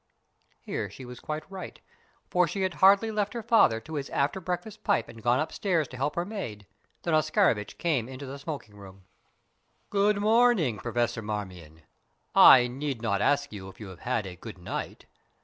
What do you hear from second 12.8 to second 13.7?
not ask you